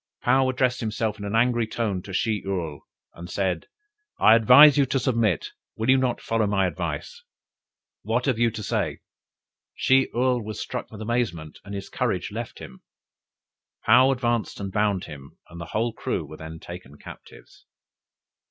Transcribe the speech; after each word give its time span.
Paou 0.23 0.49
addressed 0.49 0.79
himself 0.79 1.19
in 1.19 1.25
an 1.25 1.35
angry 1.35 1.67
tone 1.67 2.01
to 2.01 2.11
Shih 2.11 2.41
Url, 2.47 2.79
and 3.13 3.29
said: 3.29 3.67
'I 4.19 4.33
advise 4.33 4.75
you 4.75 4.87
to 4.87 4.97
submit: 4.99 5.49
will 5.75 5.91
you 5.91 5.97
not 5.99 6.19
follow 6.21 6.47
my 6.47 6.65
advice? 6.65 7.21
what 8.01 8.25
have 8.25 8.39
you 8.39 8.49
to 8.49 8.63
say?' 8.63 9.01
Shih 9.75 10.07
Url 10.15 10.43
was 10.43 10.59
struck 10.59 10.89
with 10.89 11.03
amazement, 11.03 11.59
and 11.63 11.75
his 11.75 11.87
courage 11.87 12.31
left 12.31 12.57
him. 12.57 12.81
Paou 13.87 14.11
advanced 14.11 14.59
and 14.59 14.71
bound 14.71 15.03
him, 15.03 15.37
and 15.49 15.61
the 15.61 15.65
whole 15.65 15.93
crew 15.93 16.25
were 16.25 16.37
then 16.37 16.57
taken 16.59 16.97
captives." 16.97 17.67